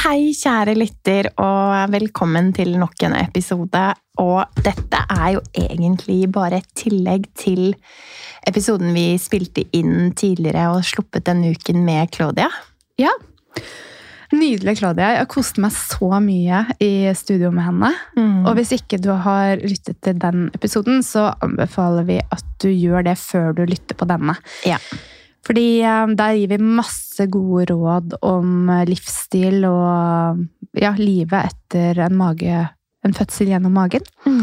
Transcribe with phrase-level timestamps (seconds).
[0.00, 3.82] Hei, kjære lytter, og velkommen til nok en episode.
[4.22, 7.74] Og dette er jo egentlig bare et tillegg til
[8.48, 12.48] episoden vi spilte inn tidligere og sluppet denne uken med Claudia.
[12.96, 13.12] Ja.
[14.32, 15.12] Nydelig, Claudia.
[15.18, 17.92] Jeg har kost meg så mye i studio med henne.
[18.16, 18.48] Mm.
[18.48, 23.04] Og hvis ikke du har lyttet til den episoden, så anbefaler vi at du gjør
[23.10, 24.40] det før du lytter på denne.
[24.64, 24.80] Ja.
[25.46, 30.42] Fordi um, der gir vi masse gode råd om uh, livsstil og
[30.78, 32.66] ja, livet etter en, mage,
[33.06, 34.04] en fødsel gjennom magen.
[34.26, 34.42] Mm.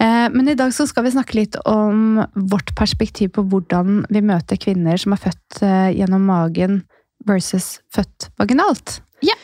[0.00, 4.22] Eh, men i dag så skal vi snakke litt om vårt perspektiv på hvordan vi
[4.24, 5.60] møter kvinner som er født
[5.94, 6.80] gjennom magen
[7.28, 8.98] versus født vaginalt.
[9.22, 9.36] Ja.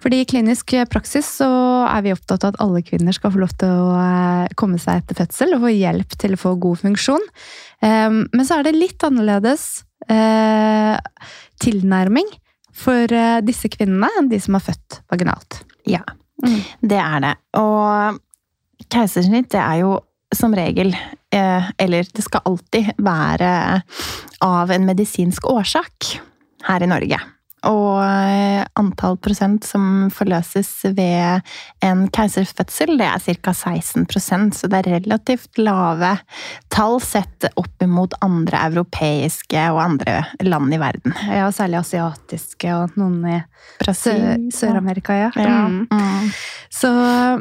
[0.00, 1.48] Fordi i klinisk praksis så
[1.84, 5.18] er vi opptatt av at alle kvinner skal få lov til å komme seg etter
[5.18, 7.26] fødsel og få hjelp til å få god funksjon.
[7.84, 10.96] Men så er det litt annerledes eh,
[11.60, 12.28] tilnærming
[12.76, 15.60] for eh, disse kvinnene enn de som har født vaginalt.
[15.88, 16.02] Ja,
[16.80, 17.34] det er det.
[17.60, 18.20] Og
[18.90, 19.98] keisersnitt, det er jo
[20.34, 20.94] som regel,
[21.34, 23.52] eh, eller det skal alltid være
[24.46, 26.14] av en medisinsk årsak
[26.68, 27.18] her i Norge.
[27.68, 31.44] Og eh, antall prosent som forløses ved
[31.84, 33.52] en keiserfødsel, det er ca.
[33.52, 36.14] 16% så det er relativt lave
[36.72, 41.16] tall sett opp imot andre europeiske og andre land i verden.
[41.28, 43.40] Ja, særlig asiatiske og noen i
[44.54, 45.30] Sør-Amerika, ja.
[45.36, 45.58] ja.
[45.68, 45.84] Mm.
[45.90, 46.32] Mm.
[46.72, 46.90] Så,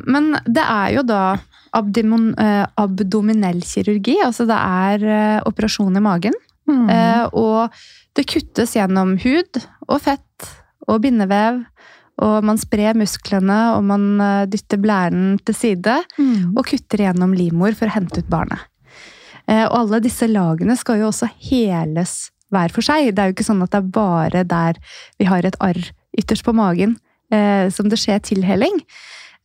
[0.10, 6.38] men det er jo da eh, abdominell kirurgi, altså det er eh, operasjon i magen.
[6.70, 7.34] Mm.
[7.34, 7.74] Og
[8.18, 10.50] det kuttes gjennom hud og fett
[10.90, 11.64] og bindevev.
[12.20, 16.00] Og man sprer musklene, og man eh, dytter blæren til side.
[16.20, 16.58] Mm.
[16.58, 18.66] Og kutter gjennom livmor for å hente ut barnet.
[19.48, 22.18] Eh, og alle disse lagene skal jo også heles
[22.52, 23.14] hver for seg.
[23.14, 24.82] Det er jo ikke sånn at det er bare der
[25.22, 25.80] vi har et arr
[26.20, 26.98] ytterst på magen
[27.32, 28.82] eh, som det skjer tilheling.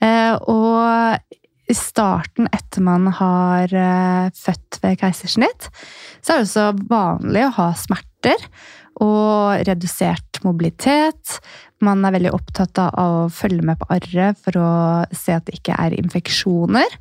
[0.04, 1.20] Og
[1.70, 5.68] i starten etter man har uh, født ved keisersnitt,
[6.20, 8.48] så er det også vanlig å ha smerter
[9.02, 11.38] og redusert mobilitet.
[11.84, 14.72] Man er veldig opptatt av å følge med på arret for å
[15.14, 16.98] se at det ikke er infeksjoner.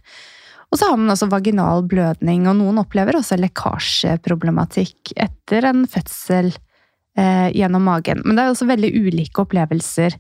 [0.73, 6.49] Og så har man også vaginal blødning, og noen opplever også lekkasjeproblematikk etter en fødsel
[6.49, 8.23] eh, gjennom magen.
[8.25, 10.17] Men det er også veldig ulike opplevelser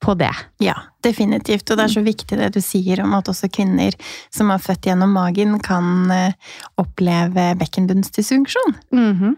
[0.00, 0.32] på det.
[0.62, 0.74] Ja,
[1.04, 1.70] definitivt.
[1.70, 3.96] Og det er så viktig det du sier om at også kvinner
[4.34, 6.36] som er født gjennom magen, kan eh,
[6.80, 8.76] oppleve bekkenbunnsdysfunksjon.
[8.92, 9.36] Mm -hmm.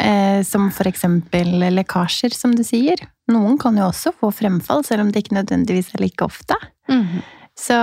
[0.00, 2.96] eh, som for eksempel lekkasjer, som du sier.
[3.30, 6.54] Noen kan jo også få fremfall, selv om det ikke nødvendigvis er like ofte.
[6.88, 7.22] Mm -hmm.
[7.60, 7.76] Så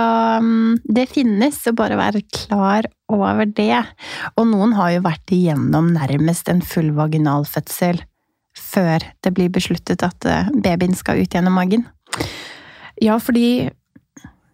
[0.84, 3.84] det finnes, å bare være klar over det.
[4.36, 8.02] Og noen har jo vært igjennom nærmest en full vaginal fødsel
[8.58, 11.86] før det blir besluttet at eh, babyen skal ut gjennom magen.
[13.04, 13.68] Ja, fordi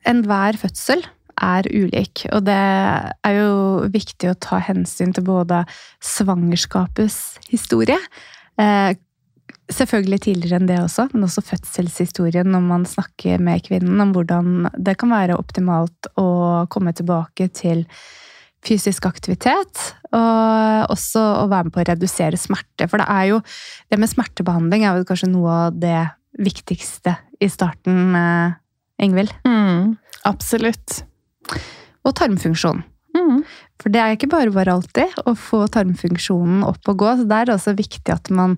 [0.09, 1.05] enhver fødsel
[1.43, 5.65] er ulik, og det er jo viktig å ta hensyn til både
[6.05, 7.99] svangerskapets historie
[8.61, 8.95] eh,
[9.73, 14.67] Selvfølgelig tidligere enn det også, men også fødselshistorien når man snakker med kvinnen om hvordan
[14.77, 16.27] det kan være optimalt å
[16.73, 17.87] komme tilbake til
[18.65, 19.81] fysisk aktivitet.
[20.13, 22.91] Og også å være med på å redusere smerte.
[22.93, 23.41] For det er jo
[23.89, 25.97] Det med smertebehandling er jo kanskje noe av det
[26.39, 28.57] viktigste i starten, eh,
[29.03, 29.33] Ingvild.
[29.47, 31.03] Mm, absolutt.
[32.05, 32.83] Og tarmfunksjon.
[33.15, 33.45] Mm.
[33.81, 37.11] For det er ikke bare bare alltid å få tarmfunksjonen opp og gå.
[37.19, 38.57] Så det er også viktig at man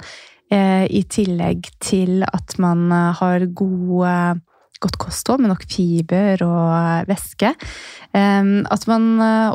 [0.52, 4.12] eh, i tillegg til at man eh, har gode
[4.76, 7.54] godt kosthold med nok fiber og væske.
[8.12, 9.06] At man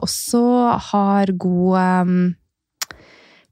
[0.01, 0.41] også
[0.89, 2.33] har god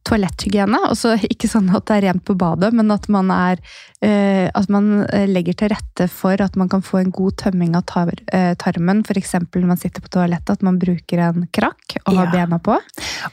[0.09, 0.79] toaletthygiene.
[0.89, 3.61] Også ikke sånn at det er rent på badet, men at man, er,
[4.05, 7.75] eh, at man eh, legger til rette for at man kan få en god tømming
[7.77, 9.03] av tar, eh, tarmen.
[9.05, 9.35] F.eks.
[9.53, 12.31] når man sitter på toalettet, at man bruker en krakk og har Ja.
[12.31, 12.77] bena på.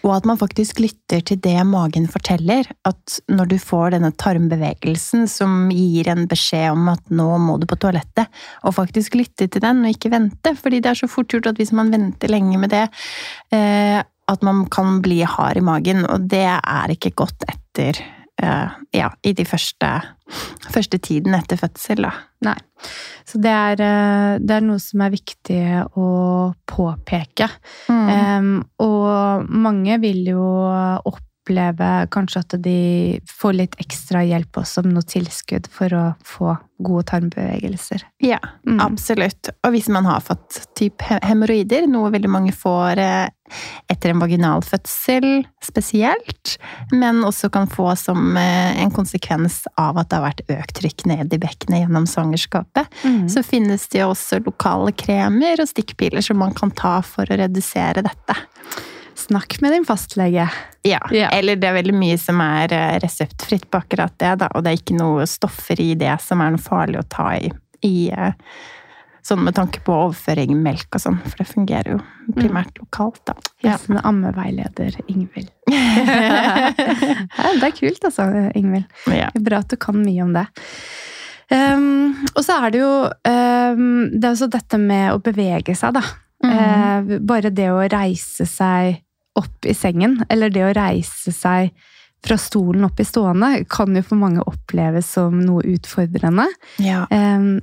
[0.02, 2.66] Og at man faktisk lytter til det magen forteller.
[2.84, 7.66] At når du får denne tarmbevegelsen som gir en beskjed om at nå må du
[7.66, 8.26] på toalettet,
[8.64, 10.54] og faktisk lytte til den og ikke vente.
[10.56, 12.88] Fordi det er så fort gjort at hvis man venter lenge med det,
[13.52, 18.00] eh, at man kan bli hard i magen, og det er ikke godt etter
[18.42, 19.90] eh, ja, i de første,
[20.74, 22.10] første tiden etter fødsel, da.
[22.44, 22.56] Nei.
[23.26, 25.60] Så det er, eh, det er noe som er viktig
[25.96, 26.08] å
[26.68, 27.48] påpeke.
[27.88, 28.10] Mm.
[28.10, 28.50] Um,
[28.82, 30.42] og mange vil jo
[31.06, 32.76] oppleve kanskje at de
[33.30, 38.02] får litt ekstra hjelp også med noe tilskudd for å få gode tarmbevegelser.
[38.26, 38.80] Ja, Mm.
[38.82, 39.48] absolutt.
[39.64, 43.28] Og hvis man har fått type hemoroider, noe veldig mange får eh,
[43.92, 46.56] etter en vaginal fødsel spesielt,
[46.92, 51.06] men også kan få som eh, en konsekvens av at det har vært økt trykk
[51.10, 53.28] ned i bekkenet gjennom svangerskapet, Mm.
[53.28, 57.36] så finnes det jo også lokale kremer og stikkpiler som man kan ta for å
[57.38, 58.36] redusere dette.
[59.16, 60.48] Snakk med din fastlege.
[60.84, 61.28] Ja, Ja.
[61.32, 64.72] eller det er veldig mye som er eh, reseptfritt på akkurat det, da, og det
[64.72, 67.50] er ikke noe stoffer i det som er noe farlig å ta i,
[67.82, 68.32] i eh,
[69.26, 71.98] Sånn med tanke på overføring melk og sånn, for det fungerer jo
[72.36, 73.34] primært lokalt, da.
[73.64, 73.72] Ja.
[73.74, 75.50] Hilsen ammeveileder Ingvild.
[77.36, 78.86] Ja, det er kult, altså, Ingvild.
[79.10, 79.32] ja.
[79.34, 80.46] Bra at du kan mye om det.
[81.50, 85.94] Um, og så er det jo um, Det er også dette med å bevege seg,
[85.98, 86.02] da.
[86.42, 86.54] Mm.
[86.54, 89.02] Uh, bare det å reise seg
[89.38, 91.74] opp i sengen, eller det å reise seg
[92.26, 96.48] fra stolen opp i stående, kan jo for mange oppleves som noe utfordrende.
[96.82, 97.04] ja.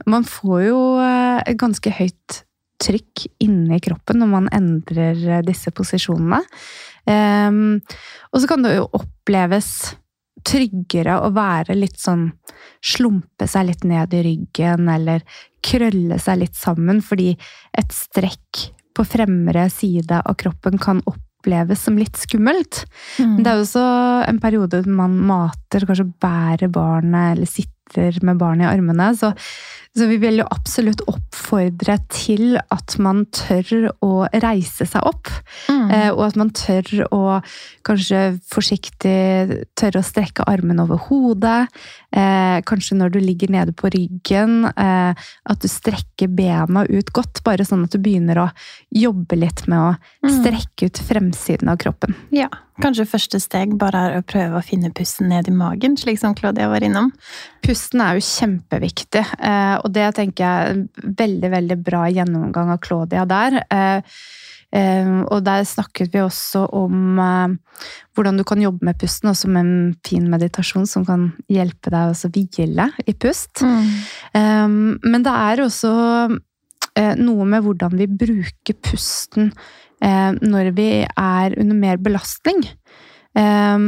[0.09, 2.43] Man får jo eh, ganske høyt
[2.83, 6.41] trykk inni kroppen når man endrer eh, disse posisjonene.
[7.03, 9.73] Og så kan det jo oppleves
[10.47, 12.29] tryggere å være litt sånn
[12.83, 15.23] Slumpe seg litt ned i ryggen, eller
[15.63, 17.29] krølle seg litt sammen, fordi
[17.79, 18.59] et strekk
[18.93, 20.99] på fremre side av kroppen kan
[21.43, 22.85] oppleves som litt skummelt.
[23.19, 23.35] Mm.
[23.35, 23.85] Men det er jo også
[24.29, 27.72] en periode man mater, kanskje bærer barnet, eller sitter
[28.23, 29.11] med barnet i armene.
[29.17, 29.33] Så,
[29.97, 35.29] så vi vil jo absolutt oppfordre til at man tør å reise seg opp.
[35.69, 35.91] Mm.
[35.91, 37.21] Eh, og at man tør å
[37.85, 41.67] kanskje forsiktig tørre å strekke armen over hodet.
[42.15, 45.13] Eh, kanskje når du ligger nede på ryggen, eh,
[45.45, 47.43] at du strekker bena ut godt.
[47.45, 48.49] Bare sånn at du begynner å
[48.95, 50.31] jobbe litt med å Mm.
[50.39, 52.15] strekke ut fremsiden av kroppen.
[52.31, 52.47] Ja.
[52.81, 56.33] Kanskje første steg bare er å prøve å finne pusten ned i magen, slik som
[56.37, 57.11] Claudia var innom.
[57.65, 62.71] Pusten er jo kjempeviktig, eh, og det tenker jeg er en veldig, veldig bra gjennomgang
[62.73, 63.59] av Claudia der.
[63.69, 64.01] Eh,
[64.73, 67.21] eh, og der snakket vi også om
[68.15, 72.09] hvordan du kan jobbe med pusten, også med en fin meditasjon som kan hjelpe deg
[72.09, 73.61] å hvile i pust.
[73.61, 74.97] Mm.
[75.03, 75.93] Men det er også
[77.17, 79.51] noe med hvordan vi bruker pusten
[80.03, 82.63] når vi er under mer belastning.
[83.39, 83.85] Eh,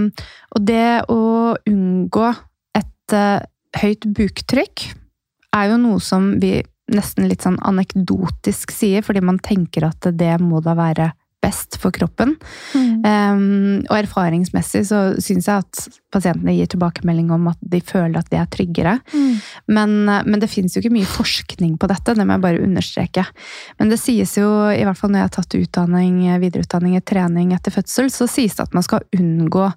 [0.55, 1.24] og det å
[1.69, 2.29] unngå
[2.77, 3.43] et eh,
[3.81, 4.88] høyt buktrykk
[5.55, 6.57] er jo noe som vi
[6.93, 11.12] nesten litt sånn anekdotisk sier, fordi man tenker at det må da være
[11.46, 12.34] best for kroppen.
[12.74, 13.06] Mm.
[13.06, 18.32] Um, og erfaringsmessig så syns jeg at pasientene gir tilbakemelding om at de føler at
[18.32, 18.98] de er tryggere.
[19.14, 19.38] Mm.
[19.78, 23.25] Men, men det finnes jo ikke mye forskning på dette, det må jeg bare understreke.
[23.80, 27.54] Men det sies jo, i hvert fall når jeg har tatt utdanning, videreutdanning i trening
[27.56, 29.70] etter fødsel, så sies det at man skal unngå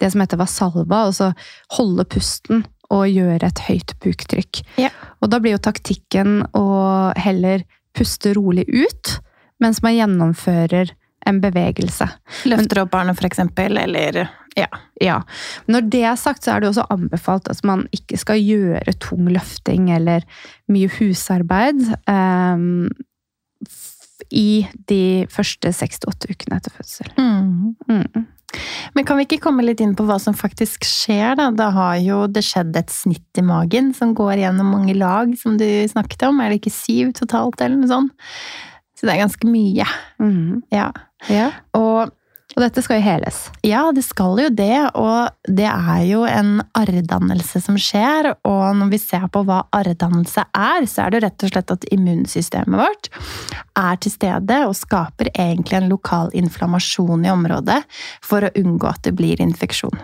[0.00, 1.32] det som heter vasalva, altså
[1.76, 4.62] holde pusten og gjøre et høyt buktrykk.
[4.80, 4.90] Ja.
[5.20, 6.64] Og da blir jo taktikken å
[7.18, 9.18] heller puste rolig ut,
[9.62, 10.94] mens man gjennomfører
[11.28, 12.06] en bevegelse.
[12.48, 14.22] Løfter opp barnet, eksempel, eller
[14.58, 14.68] ja.
[15.00, 15.20] Ja.
[15.70, 19.28] Når det er sagt, så er det også anbefalt at man ikke skal gjøre tung
[19.30, 20.26] løfting eller
[20.70, 22.90] mye husarbeid um,
[24.30, 27.12] i de første seks til åtte ukene etter fødsel.
[27.18, 27.76] Mm.
[27.90, 28.28] Mm.
[28.96, 31.50] Men kan vi ikke komme litt inn på hva som faktisk skjer, da?
[31.54, 35.54] Da har jo det skjedd et snitt i magen som går gjennom mange lag, som
[35.60, 36.42] du snakket om.
[36.42, 38.34] Er det ikke syv totalt, eller noe sånt?
[38.98, 39.86] Så det er ganske mye.
[40.20, 40.60] Mm.
[40.74, 40.90] Ja.
[41.28, 41.50] Ja.
[41.76, 42.14] Og
[42.56, 43.36] Og dette skal jo heles.
[43.62, 48.32] ja, det skal jo det, og det er jo en arrdannelse som skjer.
[48.42, 51.70] Og når vi ser på hva arrdannelse er, så er det jo rett og slett
[51.76, 53.08] at immunsystemet vårt
[53.78, 57.84] er til stede og skaper egentlig en lokal inflammasjon i området
[58.20, 60.02] for å unngå at det blir infeksjon.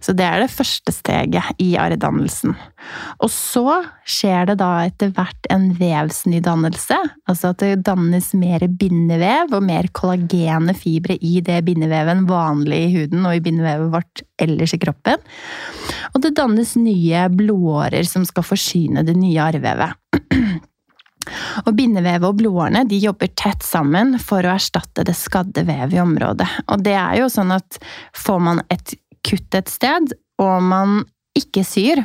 [0.00, 2.54] Så det er det første steget i arrdannelsen.
[3.22, 6.98] Og så skjer det da etter hvert en vevsnydannelse.
[7.28, 12.80] Altså at det dannes mer bindevev og mer kollagene fibre i det bindevevet enn vanlig
[12.86, 15.22] i huden og i bindevevet vårt ellers i kroppen.
[16.14, 19.98] Og det dannes nye blodårer som skal forsyne det nye arrvevet.
[21.66, 26.00] Og Bindevevet og blodårene de jobber tett sammen for å erstatte det skadde vevet i
[26.00, 26.48] området.
[26.72, 27.80] Og det er jo sånn at
[28.16, 28.94] får man et
[29.26, 31.00] kutt et sted, og man
[31.38, 32.02] ikke syr,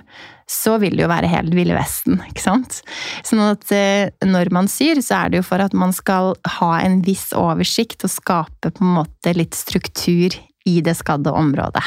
[0.50, 2.82] så vil det jo være helt Ville Vesten, ikke sant?
[3.26, 6.72] Sånn at eh, når man syr, så er det jo for at man skal ha
[6.84, 10.36] en viss oversikt og skape på en måte litt struktur
[10.70, 11.84] i det skadde området.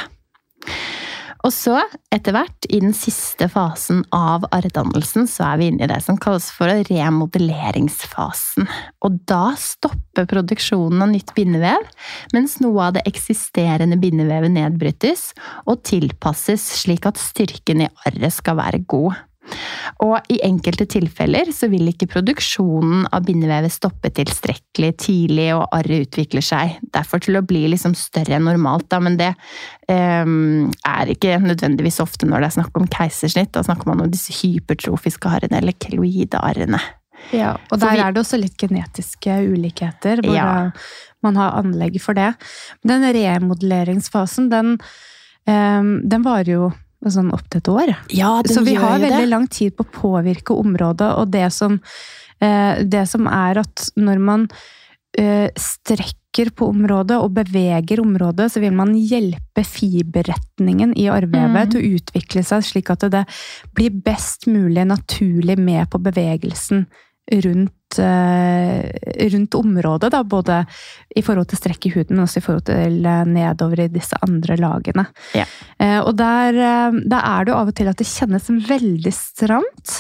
[1.47, 1.76] Og så,
[2.11, 6.19] etter hvert, i den siste fasen av arrdannelsen, så er vi inne i det som
[6.19, 8.67] kalles for remodelleringsfasen.
[9.07, 11.87] Og da stopper produksjonen av nytt bindevev,
[12.35, 15.29] mens noe av det eksisterende bindevevet nedbrytes
[15.71, 19.15] og tilpasses slik at styrken i arret skal være god.
[20.05, 26.09] Og i enkelte tilfeller så vil ikke produksjonen av bindevevet stoppe tilstrekkelig tidlig, og arret
[26.09, 28.88] utvikler seg derfor til å bli liksom større enn normalt.
[28.93, 29.00] Da.
[29.00, 29.33] Men det
[29.88, 33.53] um, er ikke nødvendigvis ofte når det er snakk om keisersnitt.
[33.57, 36.81] Da snakker man om disse hypertrofiske arrene, eller keloide arrene.
[37.33, 40.71] Ja, og der vi- er det også litt genetiske ulikheter, hvor Ja.
[41.23, 42.35] man har anlegg for det.
[42.85, 44.79] Den remodelleringsfasen, den,
[45.49, 46.73] um, den varer jo
[47.13, 47.95] sånn opp til et år.
[48.11, 49.29] Ja, Så vi har veldig det.
[49.29, 51.81] lang tid på å påvirke området, og det som,
[52.41, 54.49] eh, det som er at når man
[55.19, 61.71] eh, strekker på området og beveger området, så vil man hjelpe fiberretningen i arrvevet Mm.
[61.71, 63.25] til å utvikle seg slik at det
[63.75, 66.87] blir best mulig naturlig med på bevegelsen
[67.33, 68.90] rundt, eh,
[69.33, 70.64] rundt området, da, både
[71.16, 74.18] i forhold til strekk i huden, men også i forhold til eh, nedover i disse
[74.26, 75.06] andre lagene.
[75.35, 75.47] Ja.
[75.78, 76.61] Eh, og der,
[77.02, 79.97] der er det jo av og til at det kjennes veldig stramt.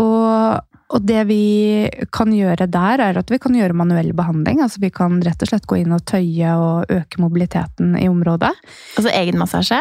[0.00, 0.62] Og,
[0.92, 4.60] og det vi kan gjøre der, er at vi kan gjøre manuell behandling.
[4.60, 8.52] Altså vi kan rett og slett gå inn og tøye og øke mobiliteten i området.
[8.98, 9.80] Altså egenmassasje.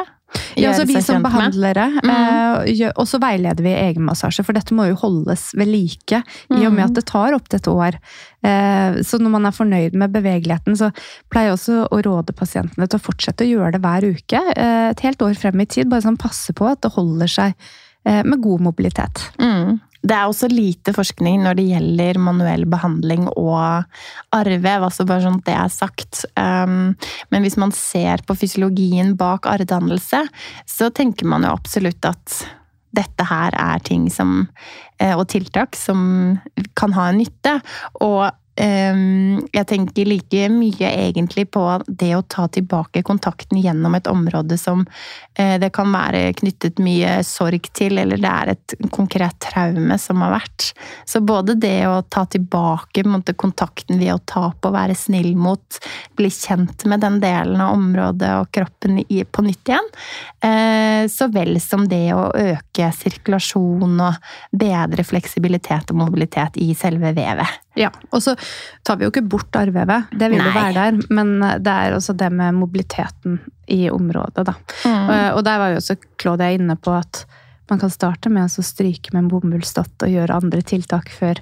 [0.58, 1.84] Ja, altså vi som behandlere.
[2.02, 2.10] Mm.
[2.10, 6.24] eh, Og så veileder vi egenmassasje, for dette må jo holdes ved like.
[6.50, 8.00] I og med at det tar opptil et år.
[8.42, 10.90] Eh, Så når man er fornøyd med bevegeligheten, så
[11.30, 14.42] pleier jeg også å råde pasientene til å fortsette å gjøre det hver uke.
[14.58, 15.90] eh, Et helt år frem i tid.
[15.90, 17.54] Bare sånn passe på at det holder seg
[18.04, 19.30] med god mobilitet.
[19.40, 19.80] Mm.
[20.04, 23.86] Det er også lite forskning når det gjelder manuell behandling og
[24.36, 26.26] arrvev, altså bare sånn det er sagt.
[26.36, 26.92] Um,
[27.32, 30.26] men hvis man ser på fysiologien bak arrdannelse,
[30.68, 32.44] så tenker man jo absolutt at
[32.94, 34.50] dette her er ting som,
[35.00, 36.38] eh, og tiltak som
[36.78, 37.56] kan ha en nytte.
[38.06, 44.60] Og jeg tenker like mye egentlig på det å ta tilbake kontakten gjennom et område
[44.62, 44.84] som
[45.34, 50.22] eh, det kan være knyttet mye sorg til, eller det er et konkret traume som
[50.22, 50.70] har vært.
[51.10, 55.82] Så både det å ta tilbake måte, kontakten ved å ta på, være snill mot,
[56.14, 59.92] bli kjent med den delen av området og kroppen i, på nytt igjen,
[60.46, 67.16] eh, så vel som det å øke sirkulasjon og bedre fleksibilitet og mobilitet i selve
[67.18, 67.63] vevet.
[67.80, 68.36] Ja, og så
[68.86, 72.14] tar vi jo ikke bort arrvevet, det vil jo være der, men det er også
[72.18, 73.40] det med mobiliteten
[73.74, 74.54] i området, da.
[74.86, 75.08] Mm.
[75.08, 77.24] Og, og der var jo også Claudia inne på at
[77.72, 81.40] man kan starte med å stryke med en bomullsdott og gjøre andre tiltak før,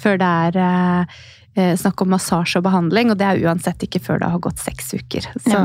[0.00, 1.18] før det er eh,
[1.58, 4.62] eh, snakk om massasje og behandling, og det er uansett ikke før det har gått
[4.62, 5.28] seks uker.
[5.44, 5.62] Så,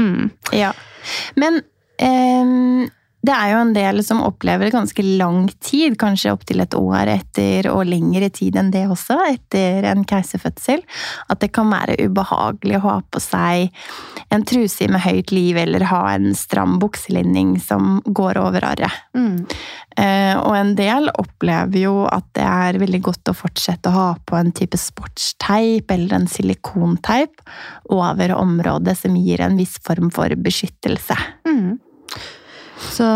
[0.00, 0.74] mm, Ja.
[1.38, 1.62] Men
[2.02, 2.88] ehm,
[3.26, 7.66] det er jo en del som opplever ganske lang tid, kanskje opptil et år etter,
[7.72, 10.84] og lengre tid enn det også, etter en keiserfødsel.
[11.26, 13.74] At det kan være ubehagelig å ha på seg
[14.34, 19.04] en truse med høyt liv, eller ha en stram bukselinning som går over arret.
[19.18, 19.36] mm.
[19.98, 24.08] Eh, og en del opplever jo at det er veldig godt å fortsette å ha
[24.22, 27.42] på en type sportsteip eller en silikonteip
[27.96, 31.18] over området som gir en viss form for beskyttelse.
[31.50, 31.80] Mm.
[32.78, 33.06] Så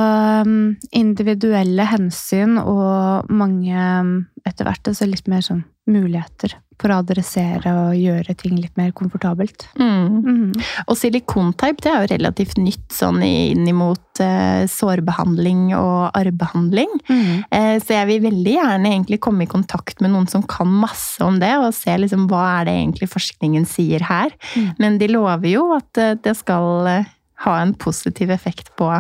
[0.43, 4.13] um, individuelle hensyn og mange um,
[4.49, 8.91] etter hvert altså litt mer sånn muligheter for å adressere og gjøre ting litt mer
[8.95, 9.69] komfortabelt.
[9.79, 10.51] Mm.
[10.87, 16.91] Og silikonteip det er jo relativt nytt sånn i- inn imot eh, sårbehandling og arrbehandling.
[17.07, 17.45] Mm.
[17.55, 21.23] Eh, så jeg vil veldig gjerne egentlig komme i kontakt med noen som kan masse
[21.23, 24.35] om det, og se liksom hva er det egentlig forskningen sier her.
[24.57, 24.69] Mm.
[24.83, 27.11] Men de lover jo at eh, det skal eh,
[27.47, 28.91] ha en positiv effekt på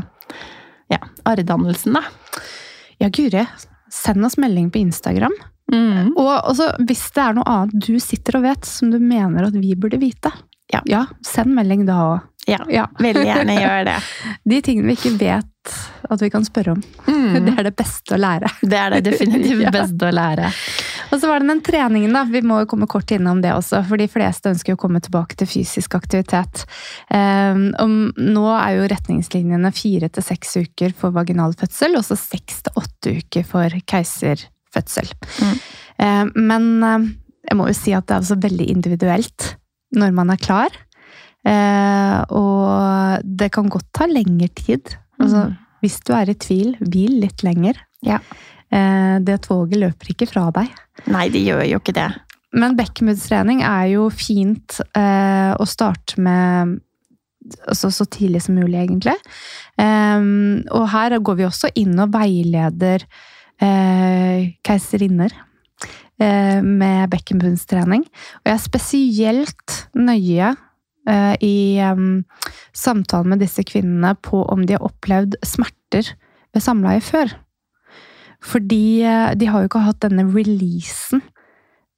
[0.92, 0.98] ja,
[1.28, 2.02] arrdannelsen, da.
[3.00, 3.46] Ja, Guri,
[3.92, 5.32] send oss melding på Instagram.
[5.72, 9.54] Og også, hvis det er noe annet du sitter og vet som du mener at
[9.56, 10.32] vi burde vite,
[10.72, 11.06] Ja.
[11.24, 12.20] send melding da òg.
[12.48, 12.86] Ja, Ja.
[12.98, 13.96] veldig gjerne gjør det.
[14.48, 15.74] De tingene vi ikke vet
[16.10, 16.82] at vi kan spørre om.
[17.46, 18.50] Det er det beste å lære.
[18.62, 19.70] Det er det definitivt Ja.
[19.70, 20.50] beste å lære.
[21.12, 22.24] Og så var det den treningen, da.
[22.24, 25.02] Vi må jo komme kort innom det også, for de fleste ønsker jo å komme
[25.04, 26.64] tilbake til fysisk aktivitet.
[27.12, 27.68] Um,
[28.16, 32.80] nå er jo retningslinjene fire til seks uker for vaginal fødsel, og så seks til
[32.80, 35.12] åtte uker for keiserfødsel.
[35.42, 35.58] Mm.
[36.00, 37.10] Um, men um,
[37.50, 39.52] jeg må jo si at det er også veldig individuelt
[39.92, 40.80] når man er klar.
[41.42, 44.96] Uh, og det kan godt ta lengre tid.
[45.20, 45.58] Altså, Mm.
[45.82, 47.74] Hvis du er i tvil, hvil litt lenger.
[48.06, 48.20] Ja.
[48.72, 50.70] Eh, det toget løper ikke fra deg.
[51.12, 52.08] Nei, de gjør jo ikke det.
[52.52, 56.80] Men bekkenbunnstrening er jo fint eh, å starte med
[57.68, 59.16] altså, så tidlig som mulig, egentlig.
[59.80, 63.06] Ehm, og her går vi også inn og veileder
[63.62, 65.32] eh, keiserinner
[66.20, 68.04] eh, med bekkenbunnstrening.
[68.42, 71.56] Og jeg er spesielt nøye eh, i
[72.76, 76.14] samtalen med disse kvinnene på om de har opplevd smerter
[76.52, 77.32] ved samleie før.
[78.42, 81.22] Fordi eh, de har jo ikke hatt denne releasen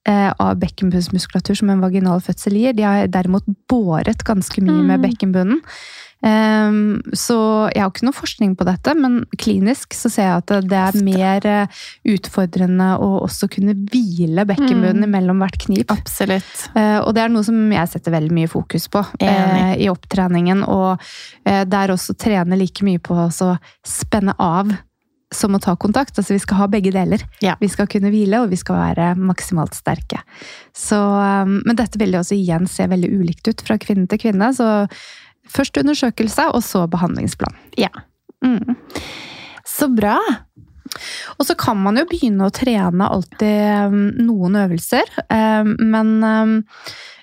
[0.07, 2.75] eh, av bekkenbunnsmuskulatur som en vaginal fødsel gir.
[2.77, 5.07] De har derimot båret ganske mye med Mm.
[5.09, 5.63] bekkenbunnen.
[6.25, 10.69] Ehm, så jeg har ikke noe forskning på dette, men klinisk så ser jeg at
[10.71, 11.67] det er mer eh,
[12.15, 15.11] utfordrende å også kunne hvile bekkenbunnen Mm.
[15.17, 15.91] mellom hvert knip.
[15.93, 16.69] Absolutt.
[16.75, 19.81] Og det er noe som jeg setter veldig mye fokus på Enig.
[19.85, 20.65] i opptreningen.
[20.69, 20.99] Og
[21.45, 24.73] der er også trene like mye på å spenne av
[25.37, 26.17] som å ta kontakt.
[26.19, 27.25] Altså vi skal ha begge deler.
[27.45, 27.57] Ja.
[27.61, 30.23] Vi skal kunne hvile, og vi skal være maksimalt sterke.
[30.77, 34.23] Så, eh, men dette vil jo også igjen se veldig ulikt ut fra kvinne til
[34.27, 34.53] kvinne.
[34.57, 34.71] Så
[35.55, 37.55] først undersøkelse, og så behandlingsplan.
[37.81, 37.93] Ja.
[38.45, 38.77] Mm.
[39.65, 40.19] Så bra.
[41.39, 46.55] Og så kan man jo begynne å trene alltid um, noen øvelser, um, men um,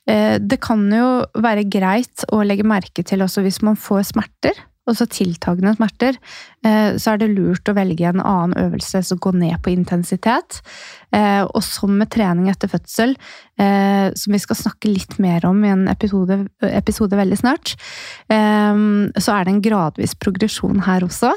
[0.09, 4.57] eh, det kan jo være greit å legge merke til også hvis man får smerter,
[4.91, 6.17] også tiltagende smerter,
[6.63, 10.61] eh, så er det lurt å velge en annen øvelse som går ned på intensitet.
[11.13, 13.15] Eh, Og som med trening etter fødsel,
[13.59, 17.75] eh, som vi skal snakke litt mer om i en episode, episode veldig snart,
[18.31, 21.33] så er det en gradvis progresjon her også.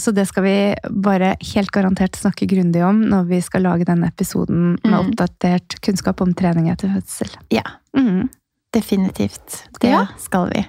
[0.00, 4.08] Så det skal vi bare helt garantert snakke grundig om når vi skal lage denne
[4.08, 4.98] episoden med Mm.
[5.12, 7.28] oppdatert kunnskap om trening etter fødsel.
[7.50, 7.62] Ja,
[7.94, 8.28] Mm.
[8.72, 9.64] definitivt.
[9.80, 10.06] Det Ja.
[10.18, 10.66] skal vi.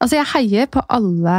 [0.00, 1.36] Altså, jeg heier på alle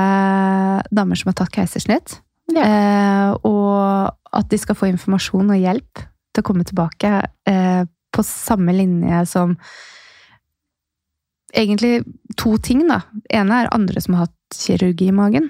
[0.92, 2.18] damer som har tatt keisersnitt.
[2.54, 2.64] Ja.
[2.64, 6.02] Eh, og at de skal få informasjon og hjelp
[6.34, 7.12] til å komme tilbake
[7.50, 9.58] eh, på samme linje som
[11.58, 12.02] Egentlig
[12.38, 12.98] to ting, da.
[13.24, 15.48] Det ene er andre som har hatt kirurgi i magen.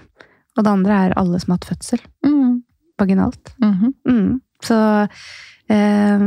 [0.55, 2.61] Og det andre er alle som har hatt fødsel Mm.
[3.01, 3.53] vaginalt.
[3.59, 3.93] Mhm.
[4.07, 4.41] Mm.
[4.61, 4.77] Så
[5.69, 6.19] Eh,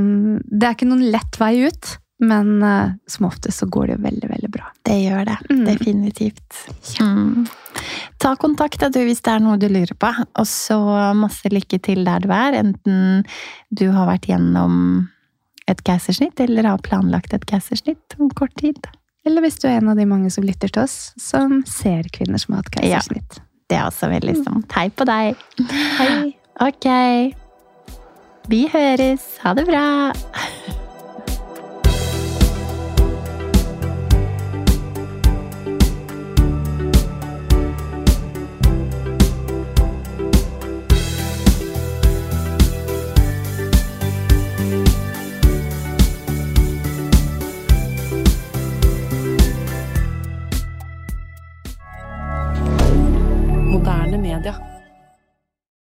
[0.52, 4.02] det er ikke noen lett vei ut, men uh, som oftest så går det jo
[4.04, 4.68] veldig, veldig bra.
[4.86, 5.36] Det gjør det.
[5.50, 5.64] Mm.
[5.66, 6.58] Definitivt.
[7.00, 7.46] Mm.
[8.20, 10.12] Ta kontakt da, du, hvis det er noe du lurer på.
[10.38, 10.78] Og så
[11.16, 13.24] masse lykke til der du er, enten
[13.72, 15.08] du har vært gjennom
[15.70, 18.90] et keisersnitt eller har planlagt et keisersnitt om kort tid.
[19.26, 22.40] Eller hvis du er en av de mange som lytter til oss, som ser kvinner
[22.40, 23.40] som har hatt keisersnitt.
[23.40, 24.64] Ja, Det er også veldig sånn.
[24.74, 25.46] Hei på deg.
[26.00, 26.34] Hei.
[26.60, 26.90] Ok.
[28.50, 29.32] Vi høres.
[29.44, 29.86] Ha det bra.
[54.42, 54.69] Canada.